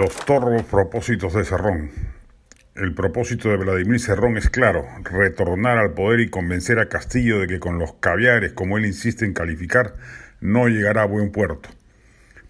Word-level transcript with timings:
Los 0.00 0.16
torros 0.24 0.62
propósitos 0.62 1.34
de 1.34 1.44
Cerrón. 1.44 1.90
El 2.74 2.94
propósito 2.94 3.50
de 3.50 3.58
Vladimir 3.58 4.00
Cerrón 4.00 4.38
es 4.38 4.48
claro, 4.48 4.86
retornar 5.04 5.76
al 5.76 5.92
poder 5.92 6.20
y 6.20 6.30
convencer 6.30 6.78
a 6.78 6.88
Castillo 6.88 7.38
de 7.38 7.46
que 7.46 7.60
con 7.60 7.78
los 7.78 7.92
caviares, 8.00 8.54
como 8.54 8.78
él 8.78 8.86
insiste 8.86 9.26
en 9.26 9.34
calificar, 9.34 9.96
no 10.40 10.68
llegará 10.68 11.02
a 11.02 11.04
buen 11.04 11.32
puerto. 11.32 11.68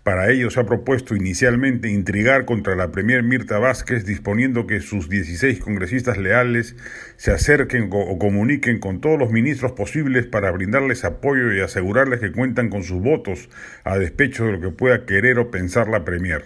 Para 0.05 0.31
ello 0.31 0.49
se 0.51 0.61
ha 0.61 0.65
propuesto 0.65 1.17
inicialmente 1.17 1.89
intrigar 1.89 2.45
contra 2.45 2.77
la 2.77 2.93
Premier 2.93 3.25
Mirta 3.25 3.59
Vázquez, 3.59 4.07
disponiendo 4.07 4.69
que 4.69 4.79
sus 4.79 5.09
16 5.09 5.59
congresistas 5.59 6.19
leales 6.19 6.77
se 7.17 7.33
acerquen 7.33 7.91
o 7.93 8.17
comuniquen 8.17 8.79
con 8.79 9.01
todos 9.01 9.19
los 9.19 9.33
ministros 9.33 9.73
posibles 9.73 10.25
para 10.25 10.53
brindarles 10.53 11.05
apoyo 11.05 11.53
y 11.53 11.59
asegurarles 11.63 12.21
que 12.21 12.31
cuentan 12.31 12.71
con 12.71 12.85
sus 12.85 13.03
votos, 13.03 13.49
a 13.83 13.99
despecho 13.99 14.45
de 14.45 14.53
lo 14.53 14.61
que 14.61 14.71
pueda 14.71 15.05
querer 15.05 15.41
o 15.41 15.51
pensar 15.51 15.89
la 15.89 16.05
Premier. 16.05 16.45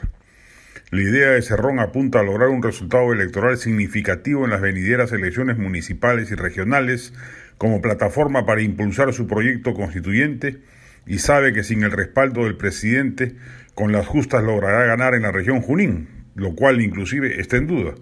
La 0.90 1.02
idea 1.02 1.30
de 1.30 1.42
Cerrón 1.42 1.80
apunta 1.80 2.20
a 2.20 2.22
lograr 2.22 2.48
un 2.48 2.62
resultado 2.62 3.12
electoral 3.12 3.56
significativo 3.56 4.44
en 4.44 4.50
las 4.50 4.60
venideras 4.60 5.12
elecciones 5.12 5.58
municipales 5.58 6.30
y 6.30 6.34
regionales 6.34 7.12
como 7.58 7.80
plataforma 7.80 8.46
para 8.46 8.62
impulsar 8.62 9.12
su 9.12 9.26
proyecto 9.26 9.74
constituyente 9.74 10.60
y 11.06 11.18
sabe 11.18 11.52
que 11.52 11.64
sin 11.64 11.82
el 11.82 11.92
respaldo 11.92 12.44
del 12.44 12.56
presidente 12.56 13.34
con 13.74 13.92
las 13.92 14.06
justas 14.06 14.42
logrará 14.42 14.84
ganar 14.84 15.14
en 15.14 15.22
la 15.22 15.32
región 15.32 15.60
Junín, 15.60 16.08
lo 16.34 16.54
cual 16.54 16.80
inclusive 16.80 17.40
está 17.40 17.56
en 17.56 17.66
duda. 17.66 17.94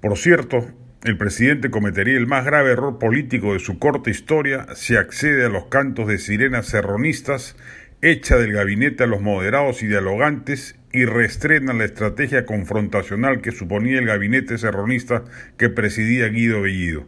Por 0.00 0.16
cierto, 0.16 0.68
el 1.04 1.16
presidente 1.16 1.70
cometería 1.70 2.16
el 2.16 2.26
más 2.26 2.44
grave 2.44 2.72
error 2.72 2.98
político 2.98 3.52
de 3.52 3.60
su 3.60 3.78
corta 3.78 4.10
historia 4.10 4.66
si 4.74 4.96
accede 4.96 5.44
a 5.44 5.48
los 5.48 5.66
cantos 5.66 6.08
de 6.08 6.18
sirenas 6.18 6.66
serronistas, 6.66 7.56
echa 8.02 8.36
del 8.36 8.52
gabinete 8.52 9.04
a 9.04 9.06
los 9.06 9.20
moderados 9.20 9.82
y 9.82 9.86
dialogantes 9.86 10.77
y 10.92 11.04
reestrena 11.04 11.72
la 11.72 11.84
estrategia 11.84 12.46
confrontacional 12.46 13.40
que 13.40 13.52
suponía 13.52 13.98
el 13.98 14.06
gabinete 14.06 14.58
serronista 14.58 15.24
que 15.56 15.68
presidía 15.68 16.28
Guido 16.28 16.62
Bellido. 16.62 17.06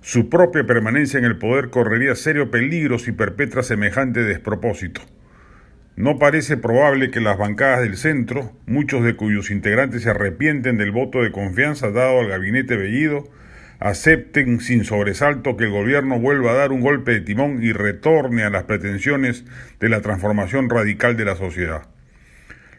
Su 0.00 0.28
propia 0.28 0.66
permanencia 0.66 1.18
en 1.18 1.24
el 1.24 1.38
poder 1.38 1.70
correría 1.70 2.14
serio 2.16 2.50
peligro 2.50 2.98
si 2.98 3.12
perpetra 3.12 3.62
semejante 3.62 4.22
despropósito. 4.22 5.00
No 5.94 6.18
parece 6.18 6.56
probable 6.56 7.10
que 7.10 7.20
las 7.20 7.38
bancadas 7.38 7.82
del 7.82 7.96
centro, 7.96 8.52
muchos 8.66 9.04
de 9.04 9.14
cuyos 9.14 9.50
integrantes 9.50 10.02
se 10.02 10.10
arrepienten 10.10 10.76
del 10.76 10.90
voto 10.90 11.22
de 11.22 11.30
confianza 11.30 11.90
dado 11.90 12.20
al 12.20 12.28
gabinete 12.28 12.76
Bellido, 12.76 13.28
acepten 13.78 14.60
sin 14.60 14.84
sobresalto 14.84 15.56
que 15.56 15.64
el 15.64 15.70
gobierno 15.70 16.18
vuelva 16.18 16.52
a 16.52 16.54
dar 16.54 16.72
un 16.72 16.80
golpe 16.80 17.12
de 17.12 17.20
timón 17.20 17.62
y 17.62 17.72
retorne 17.72 18.44
a 18.44 18.50
las 18.50 18.64
pretensiones 18.64 19.44
de 19.80 19.88
la 19.88 20.00
transformación 20.00 20.70
radical 20.70 21.16
de 21.16 21.24
la 21.24 21.36
sociedad. 21.36 21.82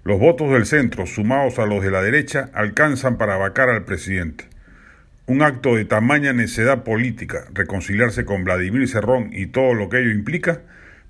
Los 0.05 0.19
votos 0.19 0.51
del 0.51 0.65
centro, 0.65 1.05
sumados 1.05 1.59
a 1.59 1.65
los 1.65 1.81
de 1.81 1.89
la 1.89 2.01
derecha, 2.01 2.49
alcanzan 2.53 3.17
para 3.17 3.37
vacar 3.37 3.69
al 3.69 3.85
presidente. 3.85 4.49
Un 5.27 5.41
acto 5.41 5.77
de 5.77 5.85
tamaña 5.85 6.33
necedad 6.33 6.83
política, 6.83 7.45
reconciliarse 7.53 8.25
con 8.25 8.43
Vladimir 8.43 8.85
Cerrón 8.89 9.29
y 9.31 9.45
todo 9.45 9.73
lo 9.73 9.87
que 9.87 9.99
ello 9.99 10.11
implica, 10.11 10.59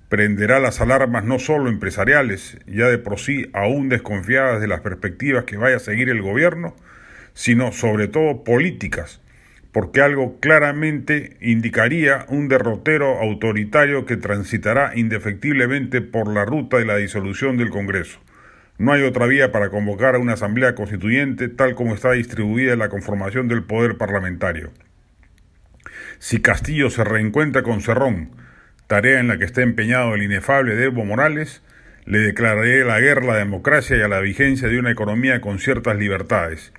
prenderá 0.08 0.60
las 0.60 0.80
alarmas 0.80 1.24
no 1.24 1.40
solo 1.40 1.70
empresariales, 1.70 2.56
ya 2.68 2.86
de 2.86 2.98
por 2.98 3.18
sí 3.18 3.50
aún 3.52 3.88
desconfiadas 3.88 4.60
de 4.60 4.68
las 4.68 4.78
perspectivas 4.78 5.42
que 5.42 5.56
vaya 5.56 5.74
a 5.74 5.80
seguir 5.80 6.08
el 6.08 6.22
gobierno, 6.22 6.76
sino 7.32 7.72
sobre 7.72 8.06
todo 8.06 8.44
políticas, 8.44 9.20
porque 9.72 10.02
algo 10.02 10.38
claramente 10.38 11.36
indicaría 11.40 12.26
un 12.28 12.46
derrotero 12.46 13.20
autoritario 13.20 14.06
que 14.06 14.16
transitará 14.16 14.92
indefectiblemente 14.94 16.00
por 16.00 16.32
la 16.32 16.44
ruta 16.44 16.76
de 16.76 16.84
la 16.84 16.94
disolución 16.94 17.56
del 17.56 17.70
Congreso. 17.70 18.20
No 18.76 18.92
hay 18.92 19.02
otra 19.02 19.26
vía 19.26 19.52
para 19.52 19.70
convocar 19.70 20.16
a 20.16 20.18
una 20.18 20.32
asamblea 20.32 20.74
constituyente 20.74 21.48
tal 21.48 21.76
como 21.76 21.94
está 21.94 22.12
distribuida 22.12 22.74
la 22.74 22.88
conformación 22.88 23.46
del 23.46 23.62
poder 23.62 23.96
parlamentario. 23.96 24.72
Si 26.18 26.40
Castillo 26.40 26.90
se 26.90 27.04
reencuentra 27.04 27.62
con 27.62 27.82
Cerrón, 27.82 28.30
tarea 28.88 29.20
en 29.20 29.28
la 29.28 29.38
que 29.38 29.44
está 29.44 29.62
empeñado 29.62 30.14
el 30.14 30.22
inefable 30.22 30.82
Evo 30.82 31.04
Morales, 31.04 31.62
le 32.04 32.18
declararé 32.18 32.84
la 32.84 32.98
guerra 32.98 33.22
a 33.22 33.26
la 33.34 33.36
democracia 33.36 33.96
y 33.96 34.00
a 34.00 34.08
la 34.08 34.20
vigencia 34.20 34.68
de 34.68 34.78
una 34.78 34.90
economía 34.90 35.40
con 35.40 35.60
ciertas 35.60 35.96
libertades. 35.96 36.72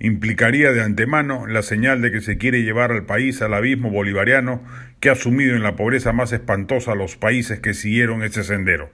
Implicaría 0.00 0.72
de 0.72 0.82
antemano 0.82 1.46
la 1.46 1.62
señal 1.62 2.00
de 2.00 2.10
que 2.10 2.22
se 2.22 2.38
quiere 2.38 2.62
llevar 2.62 2.90
al 2.90 3.04
país 3.04 3.42
al 3.42 3.54
abismo 3.54 3.90
bolivariano 3.90 4.64
que 4.98 5.10
ha 5.10 5.14
sumido 5.14 5.54
en 5.54 5.62
la 5.62 5.76
pobreza 5.76 6.12
más 6.12 6.32
espantosa 6.32 6.92
a 6.92 6.96
los 6.96 7.16
países 7.16 7.60
que 7.60 7.74
siguieron 7.74 8.22
ese 8.22 8.44
sendero. 8.44 8.90